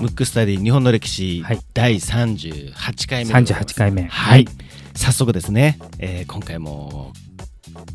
[0.00, 1.60] ムックスタディ日本の歴史、はい。
[1.74, 3.74] 第38回目でございます。
[3.74, 4.02] 38回目。
[4.04, 4.46] はい、
[4.96, 7.12] 早速ですね、えー今回も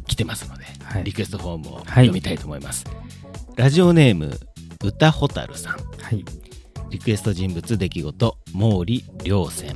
[0.07, 1.03] 来てますので、はい。
[1.03, 1.85] リクエストフォームをはい。
[1.85, 2.85] 読みたいと思います、
[3.57, 4.39] ラジオネーム
[4.83, 5.73] 歌ほたるさん。
[5.73, 6.23] はい。
[6.89, 9.71] リクエスト人物出来事毛利良泉、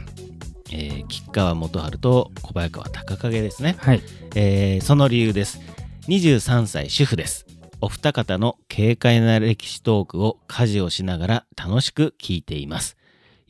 [0.72, 4.02] えー吉川元春と小早川隆景ですね、はい。
[4.36, 5.60] えーその理由です。
[6.08, 7.46] 23歳主婦です
[7.82, 12.96] お二方の軽快な歴史トークを家事をしながら楽しく聞いています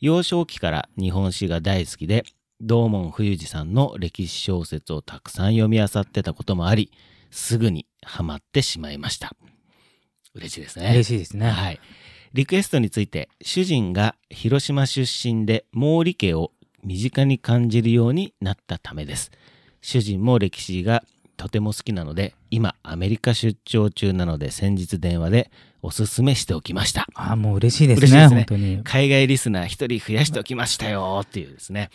[0.00, 2.24] 幼少期から日本史が大好きで
[2.60, 6.90] 道門冬治さんの歴史小説をたくさん読み漁ってたこともあり
[7.30, 9.36] すぐにハマってしまいました
[10.34, 11.80] 嬉しいですね嬉しいですねはい。
[12.34, 19.30] リクエストについて、主人が広島出身で毛利家を身近に感じるようになったためです。
[19.82, 21.04] 主人も歴史が
[21.42, 25.50] とても好きなので、今アメリカ出張中なので先日電話で
[25.82, 27.08] おすすめしておきました。
[27.16, 31.90] あもう嬉しいですねですね本当に海外リスナー一人増やしておきましたよっていうですね。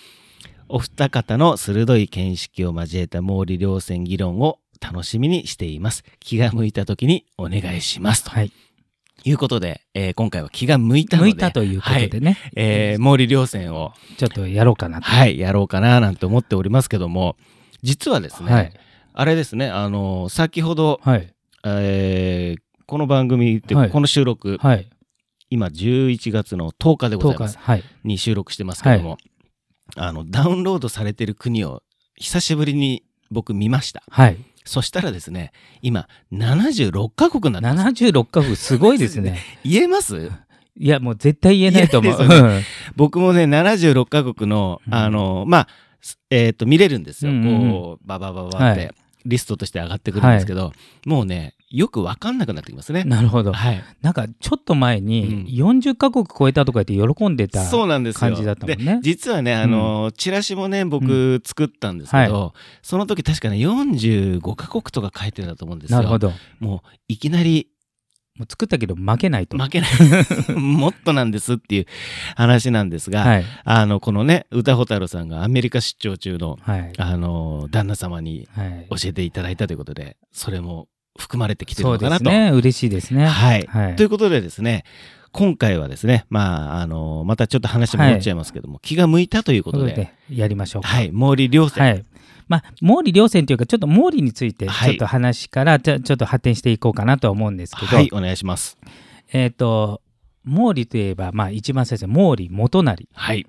[0.67, 6.04] お二方の鋭い見識を交えた毛利両線議論を楽しみにしています。
[6.20, 8.26] 気が向いた時にお願いします。
[8.26, 8.52] とはい
[9.23, 11.30] いうことで、えー今回は気が向いたので。
[11.30, 17.38] 向いたということでね、えー毛利良線を、ちょっとやろうかなとはい、やろうかななんて思っておりますけども、
[17.82, 18.73] 実はですね、はい
[19.20, 21.34] あれですね、あの先ほど、はい。
[21.66, 23.90] えーこの番組って、はい。
[23.90, 24.88] この収録、はい。
[25.50, 27.58] 今11月の10日でござい10ます。
[27.58, 27.84] 日はい。
[28.06, 29.18] に収録してますけども、
[29.98, 31.82] あの、ダウンロードされてる国を
[32.16, 34.04] 久しぶりに僕見ました。
[34.10, 34.38] はい。
[34.64, 35.52] そしたらですね、
[35.82, 38.04] 今76カ国になってます。
[38.06, 39.40] 76カ国すごいですね。
[39.66, 40.32] 言えます？
[40.80, 42.18] いやもう絶対言えないと思う。
[42.20, 42.64] 言えない
[42.95, 44.94] 僕もね76カ国のうん。
[44.94, 45.68] あのまあ
[46.00, 47.72] すえっ、と見れるんですよ、うんうんうん。
[47.72, 48.92] こうババババって、はい
[49.28, 50.72] リストとして上がってくるんですけど、
[51.06, 53.03] もうねよく分かんなくなってきますね。
[53.03, 53.52] なるほど。
[53.52, 58.20] はい、なんかちょっと前に40カ国超えたとか言って喜んでたそうなんですよ。
[58.20, 58.95] 感じだったもんね。
[58.95, 65.98] で実はねあの、チラシもね僕作ったんですけど、その時確かね45カ国とか書いてたと思うんですよ。
[65.98, 66.32] なるほど。
[66.59, 67.67] もういきなり
[68.37, 69.58] もう作ったけど負けないと。
[69.58, 69.89] 負けない。
[70.53, 71.86] もっとなんですっていう
[72.36, 73.45] 話なんですが、はい。
[73.64, 76.93] あのこのね歌ほたるさんがアメリカ出張中のはい。
[76.97, 78.87] あの旦那様にはい。
[78.89, 80.87] 教えていただいたということでそれも
[81.17, 82.26] 含まれてきてるそうでのかなと。
[82.26, 82.52] すね。
[82.52, 83.26] 嬉しいですね。
[83.26, 83.95] はい、はい。
[83.95, 84.83] ということでですね
[85.31, 89.93] 今回はですねまああのまたちょっと話戻っちゃいますけども、気が向いたということで。
[89.93, 90.87] でやりましょうか。
[90.87, 91.11] はい。
[91.11, 92.05] 毛利良泉、はい。
[92.47, 98.77] まあ、毛利良泉というか、ちょっと毛利について、はいちょっと話から、ちょちょっと発展していこうかなとは思うんですけど、はいお願いします。
[99.33, 100.02] えっ、と、
[100.45, 103.08] 毛利といえば、まあ、一番最初、毛利元就。
[103.13, 103.45] はい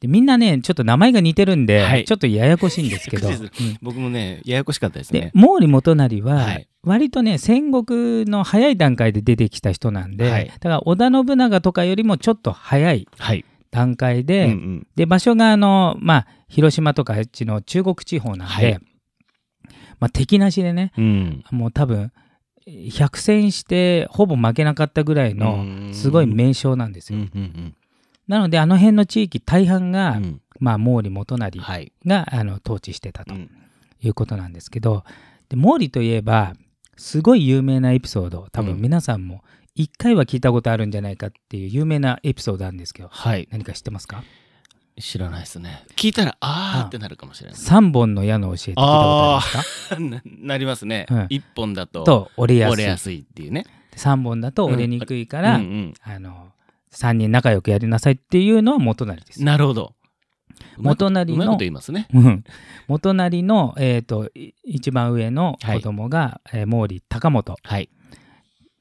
[0.00, 3.50] でみんなね、ちょっと名前が似てるんで、はいちょっとややこしいんですけど、 うん
[3.82, 5.32] 僕もねややこしかったですでね。
[5.34, 13.44] 毛利元就は、はい割とね戦国の早い段階で出てきた人なんで、はいだから織田信長とかよりもちょっと早いはい。
[13.70, 14.86] 段階で、うんうん。
[14.96, 18.80] で場所があの、まあ、広島とかあっちの中国地方なんで、はい。
[19.98, 21.44] まあ、敵なしでねうん。
[21.50, 22.12] もう多分
[22.66, 27.18] 100戦してほぼ負けなかったぐらいのすごい名将なんですよ。
[27.18, 27.74] うんうん
[28.28, 30.40] なのであの辺の地域大半が、うんうん。
[30.60, 31.92] まあ、毛利元就はい。
[32.06, 33.50] があの統治してたとうん。
[34.02, 35.04] いうことなんですけど、
[35.48, 36.54] で毛利といえば
[36.96, 38.80] すごい有名なエピソード多分うん。
[38.80, 39.42] 皆さんも
[39.80, 43.48] 一回は聞いたことあるんじゃないかっていう有名なエピソードなんですけどはい。
[43.50, 44.22] 何か知ってますか？
[45.00, 45.84] 知らないですね。
[45.96, 47.58] 聞いたらあーってなるかもしれない。
[47.58, 50.00] 三本の矢の教えって聞いたことありますか？
[50.00, 50.22] な
[50.54, 51.26] なりますねうん。
[51.30, 53.64] 一本だとと折れやすい折れやすいっていうね。
[53.96, 56.52] 3本だと折れにくいから、うんうんあの
[56.92, 59.42] 3人仲良くやりなさいっていうのは元就です。
[59.42, 59.94] なるほど。
[60.76, 62.06] 元就のうまいこと言いますね。
[62.12, 62.44] うん
[62.88, 67.88] 元就の、えー、とい一番上の子供が、えー毛利高元はい。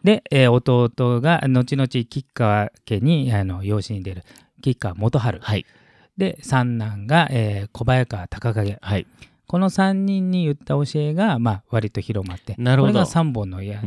[0.04, 4.24] で、えー弟が後々吉川家にあの養子に出る
[4.62, 5.66] 吉川元春、はい。
[6.18, 9.08] で三男が、えー小早川隆景はい。
[9.48, 13.82] この3人に言った教えが、まあ、割と広まってなるほどこれが3本の矢。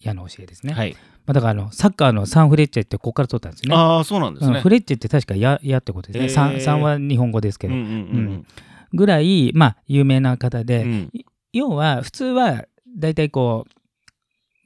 [0.00, 0.72] 矢の教えですね。
[0.72, 0.96] はい。
[1.26, 3.74] まあ、だからあのサッカーのサンフレッチェってここから取ったんですね。
[3.74, 4.70] ああ、そうなんですねうんフ。
[4.70, 6.24] レッチェって確か矢矢ってことですね。
[6.24, 8.46] へー三三は日本語ですけど、うんうんうん
[8.94, 11.10] ぐらい、まあ、有名な方で、うんうん。
[11.52, 12.64] 要は普通は
[12.96, 13.75] 大体こう、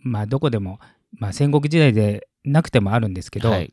[0.02, 0.78] まあ、どこでも、
[1.12, 3.72] まあ、戦国時代でなくてもあるんですけど、はい。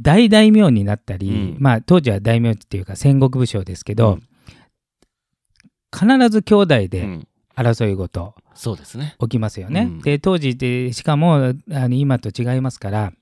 [0.00, 1.56] 大大名になったり、うん。
[1.58, 4.22] まあ、当時は大名っていうか戦国武将ですけど、うん。
[5.92, 7.26] 必ず兄弟うでん。
[7.56, 9.16] 争い事そうですね。
[9.20, 9.82] 起きますよね。
[9.82, 9.98] うん。
[10.00, 13.12] で当時でしかもあの今と違いますから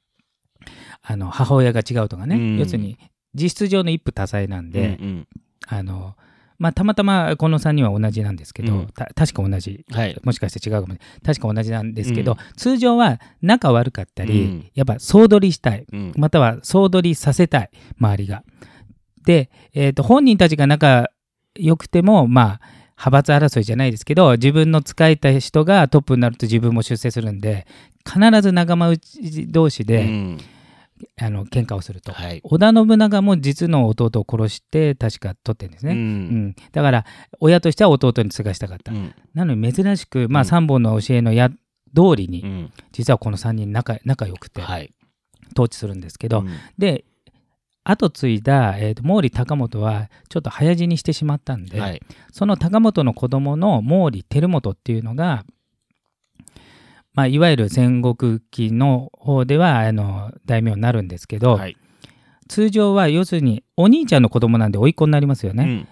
[1.02, 2.58] あの母親が違うとかね、うん。
[2.58, 2.98] 要するに
[3.34, 5.28] 実質上の一夫多妻なんで、うん。
[5.66, 6.14] あの
[6.58, 8.86] まあ、たまたまこの3人は同じなんですけど、うん。
[8.88, 9.84] た確か同じ。
[9.90, 10.20] はい。
[10.24, 10.86] もしかして違うかも。
[10.86, 12.38] しれない確か同じなんですけど、うん。
[12.56, 14.70] 通常は仲悪かったり、うん。
[14.74, 15.86] やっぱ総取りしたい。
[15.92, 16.12] うん。
[16.16, 17.70] または総取りさせたい。
[17.98, 18.42] 周りが。
[19.24, 21.10] で、えー、と本人たちが仲
[21.54, 22.60] 良くてもまあ
[22.98, 27.66] 派閥争いじゃないですけど自分の仕えた人がトップになると自分も出世するんで
[28.04, 30.38] 必ず仲間内同士で、うん
[31.20, 32.12] あの喧嘩をすると。
[32.12, 32.40] はい。
[32.44, 35.94] 織田信長も実の弟を殺して確か取ってるんですうね。
[35.94, 36.00] うん
[36.48, 36.54] ん。
[36.72, 37.04] だから
[37.40, 38.92] 親としては弟に継がしたかった。
[38.92, 41.56] うんなのに珍しく、まあ、うん三本の教えのや通
[42.16, 42.72] りに、うん。
[42.92, 44.92] 実はこの3人仲仲良くてはい。
[45.54, 47.04] 統治するんですけど、うんで
[47.84, 52.02] 後継いだ、えーと毛利高元はちょっと早死にしてしまったんで、はい。
[52.32, 55.44] その高元の子供の毛利輝元っていうのが、
[57.18, 61.76] まあ、いわゆる戦国期の方ではあの大名になるんですけど、はい。
[62.48, 65.64] 通常は要するにお兄ちゃんの子供なんで甥っ子になりますよね。
[65.64, 65.88] うん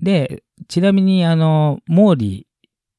[0.00, 2.46] でちなみにあの毛利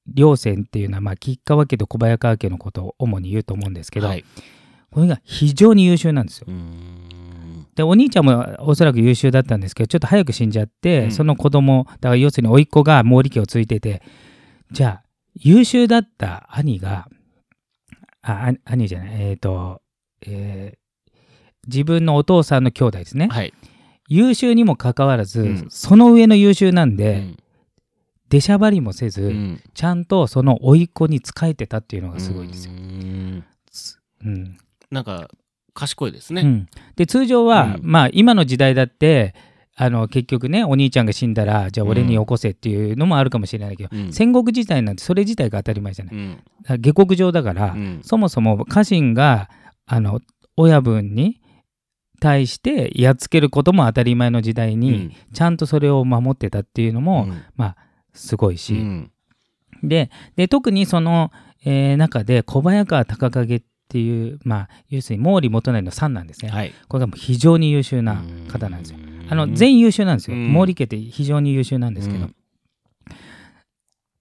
[0.07, 4.25] 両専っていうのは、まあ、吉川家と小早川家のことを主に言うと思うんですけど、はい。
[4.91, 6.47] これが非常に優秀なんですよ。
[7.75, 14.01] でお兄ちゃんもおそらく優秀だったんですけどちょっと早く死んじゃって、うんその子供だから要するに甥っ子が毛利家を継いでて
[14.71, 15.03] じゃあ
[15.35, 17.07] 優秀だった兄が
[18.25, 19.09] ああ兄じゃない。
[19.29, 19.81] えっ、と、
[20.21, 20.85] えー
[21.67, 23.53] 自分のお父さんの兄弟ですね、はい。
[24.07, 25.67] 優秀にもかかわらず、うん。
[25.69, 27.37] その上の優秀なんで、うん。
[28.29, 29.63] 出しゃばりもせず、うん。
[29.73, 32.73] ちゃんとその甥っ子に仕えてたっていうのがすごいですよ。
[32.73, 33.43] うーん。
[34.25, 34.57] うん。
[34.91, 35.27] なんか、
[35.73, 36.41] 賢いですね。
[36.41, 37.79] うん、で通常は、うん。
[37.81, 39.35] まあ今の時代だって
[39.77, 46.15] あの結局ねお兄ちゃんが死んだらじゃあ俺によこせっていうのもあるかもしれないけど、うん戦国時代なんてそれ自体が当たり前じゃない。
[46.15, 46.41] うん。
[46.79, 49.49] 下克上だから、うんそもそも家臣が
[49.85, 50.21] あの
[50.55, 51.41] 親分に
[52.21, 57.77] 対してやっつけることも当たり前の時代に、ちゃんとそれを守ってたっていうのも、うんまあ
[58.13, 59.11] すごいし、うん
[59.83, 61.31] でで特にその、
[61.65, 66.73] えー中で小早川隆景っていう、まあ、要するに毛利元就の三なんですね、はい。
[66.87, 68.99] これがもう非常に優秀な方なんですよ。
[69.25, 69.31] うん。
[69.31, 70.53] あの全員優秀なんですよ、うん。
[70.53, 72.35] 毛利家って非常に優秀なんですけど、うん。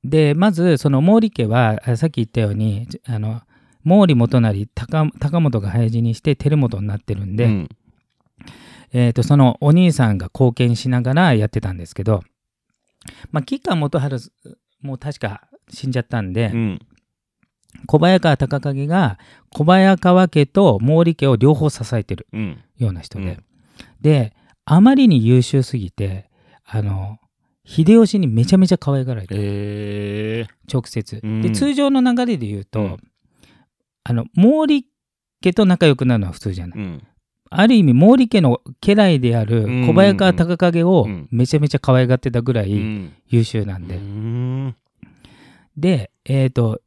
[0.04, 3.42] でまずその毛利家はあさっき言ったようにあの
[3.84, 7.68] 毛利元就高高本が早死にして輝元になってるんで、うん。
[8.92, 12.22] えー、とそのお兄さんが貢献しながらやってたんですけど、
[13.32, 14.18] まあ、吉川元春
[14.82, 16.80] もう確か死んじゃったんで、うん。
[17.86, 19.18] 小早川隆景が
[19.50, 22.62] 小早川家と毛利家を両方支えてるうん。
[22.78, 23.44] ような人で、うん。
[24.00, 24.32] で
[24.66, 26.31] あまりに優秀すぎて
[26.64, 27.19] あの
[27.66, 31.43] 秀吉にめちゃめちゃ可愛がられてえ直接、うん。
[31.43, 32.96] で通常の流れで言うと、うん。
[34.05, 34.87] あの毛利
[35.40, 37.02] 家と仲良くなるのは普通じゃない、ーうん。
[37.50, 41.28] ある意味毛利家の家来である小早川隆景をうん。
[41.31, 43.12] めちゃめちゃ可愛がってたぐらういん。
[43.28, 44.76] 優秀なんで、うん。
[45.76, 46.81] でえっ、と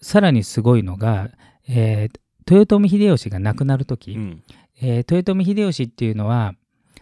[0.00, 1.30] さらにすごいのが、
[1.68, 2.20] えー
[2.50, 4.42] 豊臣秀吉が亡くなる時、うん。
[4.80, 6.54] えー豊臣秀吉っていうのは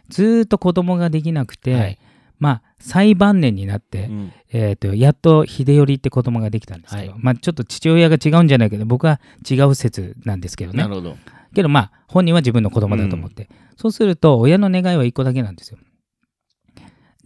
[0.09, 1.99] ずーっと子供ができなくて、はい。
[2.39, 4.33] まあ最晩年になって、うん。
[4.53, 7.21] えー、とやっと秀頼って子供ができたんですけど、はい。
[7.21, 10.83] まあちょっと父親が違うんじゃないけど僕は違う説なんですけどね。
[10.83, 11.17] なるほど。
[11.55, 15.79] けどまあ本人は自分の子供だと思って、そうすると親の願いは一個だけなんですよ。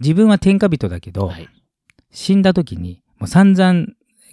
[0.00, 1.48] 自分は天下人だけど、はい。
[2.10, 3.86] 死んだ時にもう散々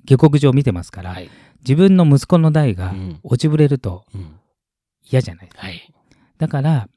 [0.05, 1.29] 下克上見てますから、はい。
[1.61, 3.19] 自分の息子の代がうん。
[3.23, 4.35] 落ちぶれるとうん。
[5.11, 5.61] 嫌じゃないですか。
[5.63, 5.93] はい。
[6.37, 6.87] だから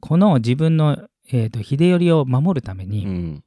[0.00, 3.44] この自分の、えー、と秀頼を守るためうにん。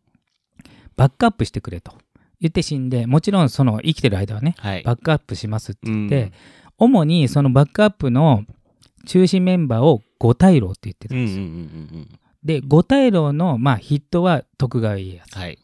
[0.95, 1.93] バックアップしてくれと。
[2.41, 4.83] 言って死んでもちろんその生きてる間はねはい。
[4.83, 6.31] バックアップしますって言って、うん。
[6.77, 8.45] 主にそのバックアップの
[9.05, 11.43] 中心メンバーを五大老って言ってたうんんうんうですよ。
[12.01, 12.07] ん。
[12.43, 15.59] で五大老の、まあ、筆頭は徳川家康、はい。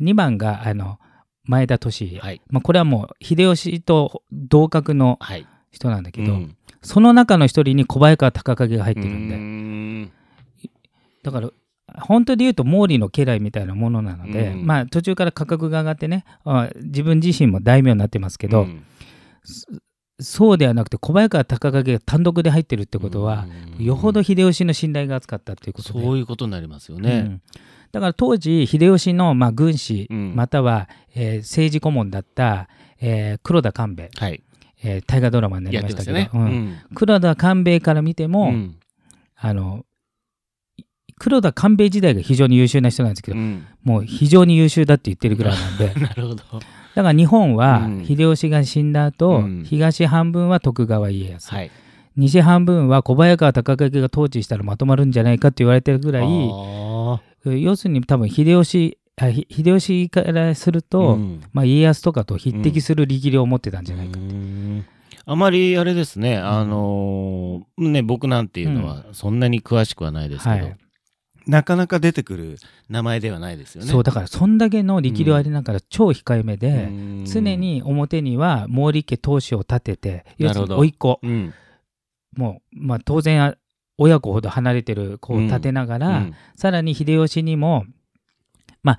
[0.00, 0.98] 2番があの
[1.44, 2.40] 前田利家、はい。
[2.50, 6.56] まあ、これはもう秀吉と同格のはい人なんだけど、うん。
[6.82, 10.12] その中の一人に小早川隆景が入ってるんで、うん。
[11.22, 11.50] だから
[12.00, 14.66] 本当で言うと毛利の家来みたいなものなので、うん。
[14.66, 18.84] まあ途中から価格が上がってねあ自分自身も大名になってますけど、うん。
[20.20, 23.46] そうではなくて小早川隆景が単独で入ってるってことは、
[23.78, 23.84] うん。
[23.84, 26.00] よほど秀吉の信頼が厚かったっていうことで。
[26.00, 27.20] そういうことになりますようね。
[27.20, 27.42] ん。
[27.92, 30.34] だから当時秀吉のまあ軍師、うん。
[30.34, 32.68] または、えー政治顧問だった、
[33.00, 34.42] えー黒田官兵衛、はい。
[34.82, 36.30] えー大河ドラマになりましたけど、ね。
[36.32, 36.76] うん。
[36.94, 38.76] 黒田官兵衛から見ても、うん。
[39.36, 39.84] あの
[41.18, 43.66] 黒田官兵衛時代が非常に優秀な人なんですけど、うん。
[43.82, 45.94] もう非常に優秀だって言ってるぐらいなんで。
[46.00, 46.36] なるほど。
[46.36, 46.62] だか
[46.94, 48.06] ら日本はうん。
[48.06, 49.64] 秀吉が死んだ後、うん。
[49.64, 51.70] 東半分は徳川家康、はい。
[52.16, 58.98] 西半分は小早川隆景が統治したらまとまるんじゃないかって言われてるぐらいあ要するに多分秀吉
[59.48, 61.42] 秀吉からすると、うん。
[61.52, 64.27] まあ、家康とかと匹敵する力量を持ってたんじゃないか、うん
[65.30, 70.76] あまりあれですね、あのーね、僕なんていうのはそんなに詳しくはないですけど、はい。
[71.46, 72.56] なかなか出てくる
[72.88, 73.90] 名前ではないですよね。
[73.90, 77.24] そうだからそんだけの力量ありながら超控えめで、うん。
[77.26, 81.20] 常、に表には毛利家当主を立てて要するに甥っ子。
[81.22, 81.52] うん。
[82.34, 83.54] もう、まあ、当然あ
[83.98, 86.34] 親子ほど離れてる子を立てながら、うん。
[86.56, 87.84] さらに秀吉にも
[88.82, 88.98] まあ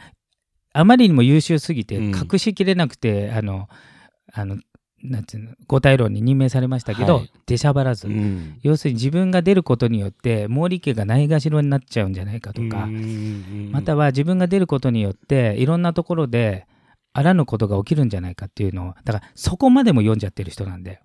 [0.73, 2.15] あまりにも優秀すぎてうん。
[2.15, 3.67] 隠しきれなくて、あの
[4.31, 4.59] あの
[5.03, 7.31] なんていうの五大老に任命されましたけど、はい。
[7.45, 8.59] 出しゃばらず、うん。
[8.61, 16.67] 要するに自分が出ることによって毛利家がないがしろになっちゃうんじゃないかとか、うんまたは自分が出ることによっていろんなところで
[17.13, 21.01] あらぬことが起きるんじゃないかっていうのをだからそこまでも読んじゃってる人なんで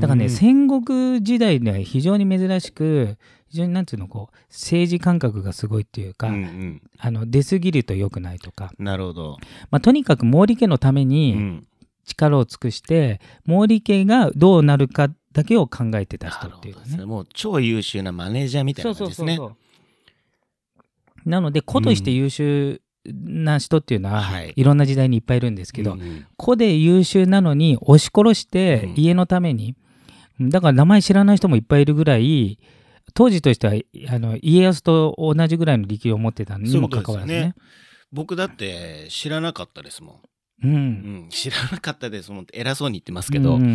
[0.00, 3.16] だからね戦国時代では非常に珍しく
[3.52, 6.82] 非常になんていうのこう政治感覚がすごいっていうか、うんうん。
[6.98, 9.36] あの出過ぎると良くないとか、なるほど。
[9.70, 11.66] まあ、とにかく毛利家のためうにん
[12.04, 17.04] 力を尽くして、毛利家がどうなるかだけを考えてた人っていうかねね。
[17.04, 19.38] もう超優秀なマネージャーみたいな感じですね。
[19.40, 29.76] うなので子として優秀な人っていうのは、はいい、ろんな時代にいっぱいいるんですけど、うんうん子で優秀なのに押し殺してうん家のために、
[30.40, 32.58] だから名前知らない人もいっぱいいるぐらい
[33.14, 33.74] 当時としては
[34.08, 37.54] あの家康と同じぐらいの力量を持ってたにもかかわらずね。
[38.12, 40.16] 僕だって知らなかったですもん。
[40.62, 40.74] ううん。
[41.26, 43.66] ん、知らなかったですもん偉そうに言ってますけど、うんう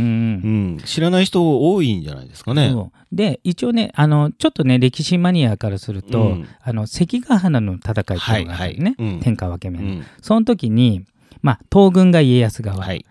[0.75, 2.73] ん知らない人多いんじゃないですかね。
[3.11, 6.47] で一応ねあのちょっとね歴史マニアからすると、うん。
[6.61, 9.13] あの関ヶ原の戦いっていうのがあるね、はいはい。
[9.15, 9.19] うん。
[9.19, 10.05] 天下分け目の、うん。
[10.21, 11.05] その時に、
[11.41, 13.05] まあ、東軍が家康側、はい。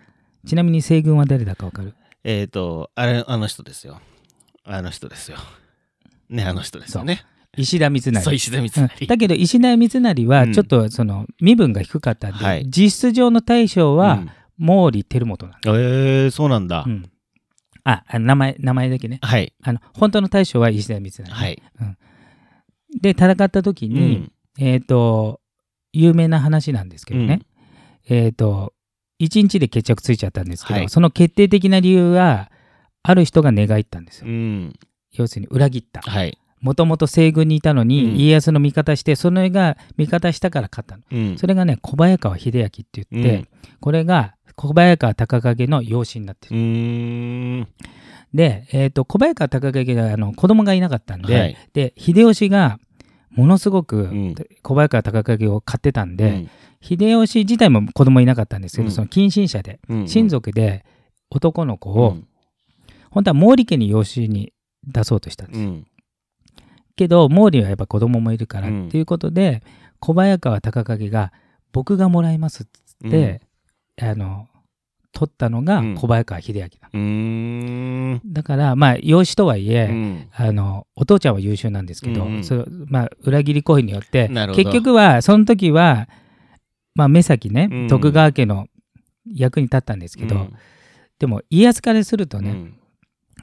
[0.45, 1.93] ちなみに西軍は誰だか分かる？
[2.23, 4.01] えっ、と、あれ、あの人ですよ。
[4.63, 5.37] あの人ですよ。
[6.29, 7.23] ね、あの人ですよね。
[7.57, 8.21] 石田三成。
[8.21, 8.69] そう、石田三うん。
[8.69, 9.05] 成。
[9.07, 12.65] だけど石田三成はちょっとその身分が低かったんで、はい。
[12.67, 14.23] 実質上の大将は
[14.59, 16.83] 毛利輝元なんだ、うん、えー、そうなんだ。
[16.85, 17.09] うん。
[17.83, 19.19] ああ名前名前だけね。
[19.21, 19.53] はい。
[19.63, 21.61] あの本当の大将は石田三成、はい。
[23.01, 24.31] で戦った時うに、ん。
[24.59, 25.39] えっ、と
[25.93, 27.41] 有名な話なんですけどね、
[28.09, 28.73] えっ、と
[29.21, 30.89] 1日で決着ついちゃったんですけど、はい。
[30.89, 32.51] その決定的な理由は
[33.03, 34.73] ある人が寝返ったんですよ、うん。
[35.13, 36.01] 要するに裏切った。
[36.01, 36.37] はい。
[36.67, 38.15] もともと西軍にいたのに、うん。
[38.17, 41.03] 家康の味方してその絵が味方したから勝ったの。
[41.09, 41.37] うん。
[41.37, 43.47] それがね小早川秀明って言って、うん。
[43.79, 47.67] これが小早川隆景の養子になってうる。
[48.33, 51.57] で、えー、と小早川隆景はあの子供がいなかったんで,、はい。
[51.71, 52.79] で秀吉が
[53.31, 54.35] ものすごくん。
[54.61, 56.49] 小早川隆景を買ってたんで、うん。
[56.81, 58.91] 秀吉自体も子供いなかったんですけど、うん。
[58.91, 60.07] その近親者で、うん。
[60.09, 60.83] 親族で
[61.29, 62.27] 男の子を、うん。
[63.09, 64.51] 本当は毛利家に養子に
[64.85, 65.87] 出そうとしたんです、うん。
[66.97, 68.87] けど毛利はやっぱ子供もいるから、うん。
[68.87, 69.63] っていうことで
[69.99, 71.31] 小早川隆景が
[71.71, 73.41] 僕がもらいますっつって、
[74.01, 74.47] あの
[75.13, 75.95] 取ったのがうん。
[75.95, 78.21] 小早川秀明だ、うん。
[78.25, 80.27] だからまあ養子とはいえ、うん。
[80.33, 82.43] あのお父ちゃんは優秀なんですけど、うんうん。
[82.43, 86.09] それまあ、裏切り行為によって結局はその時は、
[86.95, 87.87] まあ、目先ね、うん。
[87.87, 88.67] 徳川家の
[89.25, 90.53] 役に立ったんですけど、うん。
[91.19, 92.79] でも家康からするとね、うん。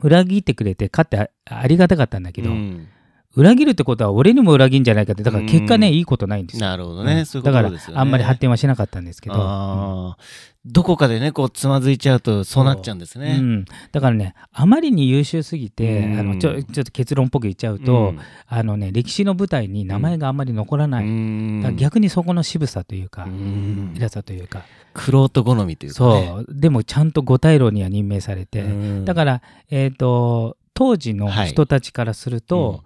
[0.02, 2.88] 裏切ってくれて勝ってあありがたかったんだけど、うん
[3.36, 5.94] 裏切るってことは俺にも裏切んじゃないかってだから結果ね、うん。
[5.94, 6.66] いいことないんですよ。
[6.66, 7.14] なるほどね。
[7.14, 7.26] うん。
[7.26, 8.00] そういうこだからとですよね。
[8.00, 10.22] あんまり発展はしなかったんですけど、あー。
[10.66, 13.36] どこかでね、こう、つまずいちゃうと、そうなっちゃうんですね。
[13.38, 16.18] うん、だからねあまりに優秀すぎて、うん。
[16.20, 18.14] あのちょちょっと結論っぽく言っちゃうと、
[18.46, 23.94] あのね歴史の舞台に名前があんまり残らうない、ん、だから逆にそこの渋さというか、うん。
[23.96, 24.62] 偉さというか、
[24.94, 26.26] くろ好みというか、ね。
[26.26, 26.46] そう。
[26.48, 29.04] でもちゃんと五大老には任命されて、うん。
[29.04, 32.84] だから、えー、と当時の人たちからすると、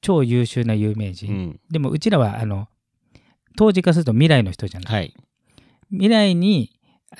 [0.00, 1.60] 超優秀な有名う人、ん。
[1.70, 2.68] でもうちらはあの
[3.56, 5.14] 当時からすると未来の人じゃない、はい。
[5.90, 6.70] 未来に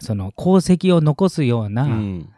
[0.00, 2.32] その功績を残すよううなん。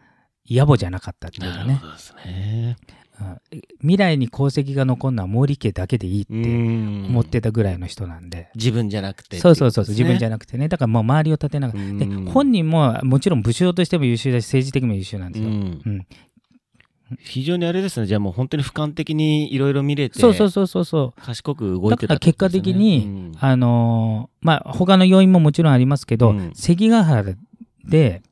[0.50, 1.64] 野暮じゃなかったっていうかね。
[1.64, 2.76] なるほ、どですね。
[3.20, 3.24] う
[3.56, 3.60] ん。
[3.82, 10.68] 未来に功績が残るのは毛利家だけでいいって思思ってたぐらいの人なんで、自分じゃなくてそうそうそうそう自分じゃななくてね。
[10.68, 16.06] だからもう周りを立てながら、で本人ももちろん武将としても優秀だし政治的にも優秀なんですよ、うん
[17.18, 18.06] 非常にあれですね。
[18.06, 21.20] じゃあもう本当に俯瞰的にいろいろ見れてそうそうそうそうそう。
[21.20, 23.32] 賢く動いだてたってから結果的に、うん。
[23.38, 26.52] あのーまあ他の要因ももちろんありますけど、うん。
[26.54, 27.34] 関ヶ原
[27.84, 28.22] で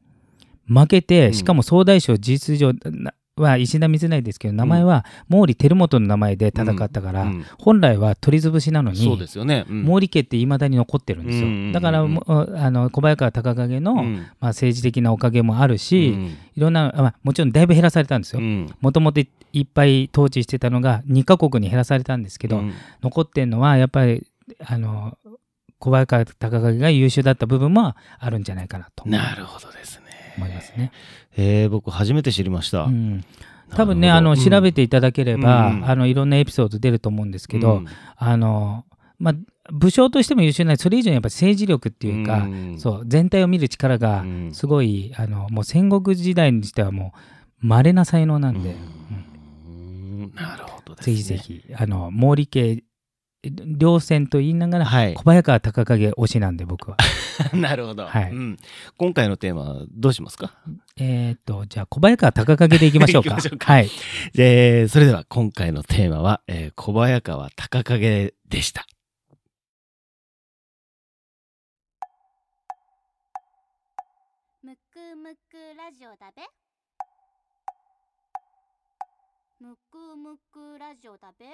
[0.67, 1.35] 負けて、うん。
[1.35, 9.87] しかも総大将事実上なは石田三成ですけど名前は毛利輝元の名前で戦ったから、うん本来は取り潰しなのにそうですよね、うん。
[9.87, 14.17] 毛利家っていまだに残ってるんですよ、だからあの小早川隆景の、うん。
[14.17, 16.37] まあ、政治的なおかげもあるし、うん。
[16.57, 18.41] いろんな、あまあ、もちろんだいぶ減らされたんですよ。
[18.41, 18.75] うん。
[18.81, 19.29] もともとい
[19.61, 22.73] っぱい統治してたのが2カ国に減らされたんですけど、うん。
[23.03, 24.27] 残ってんのはやっぱり
[24.65, 25.17] あの
[25.79, 29.09] 小早川隆景が優秀だった部分もあるんじゃないかなと。
[29.09, 30.08] なるほどですね。
[30.39, 30.93] 思いますね。
[31.37, 32.85] えー、僕初めて知りました。
[32.85, 33.25] うん、
[33.75, 35.91] 多分ねあの調べていただければ、うん。
[35.91, 37.87] あのいろんなエピソード出ると思うんですけど、うん。
[38.17, 38.85] あの
[39.19, 39.35] まあ
[39.71, 42.79] 武将としても優秀なそれ以上にやっぱ政治力っていうか、うん。
[42.79, 44.51] そう全体を見る力がうん。
[44.55, 47.13] すごい、あのもう戦国時代にしてはも
[47.63, 48.77] う稀な才能なんで、
[49.69, 50.33] うん。
[50.35, 51.17] なるほどですね。
[51.17, 52.83] ぜひぜひあの毛利家
[53.43, 56.97] 両戦と言いながら、はい小早川隆景推しなんで僕は。
[57.55, 58.57] なるほど、はいうん。
[58.97, 60.55] 今回のテーマはどうしますか？
[60.97, 63.31] えっとじゃあ小早川隆景でいきましょうか。
[63.37, 63.89] 行きましょうかはい。
[64.37, 68.87] えーそれでは今回のテーマは、えー小早川隆景でした。
[74.63, 76.43] むくむくラジオだべ
[79.61, 81.47] むくむくラジオだべ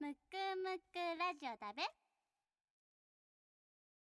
[0.00, 0.18] むく
[0.56, 1.82] むくラジオだべ。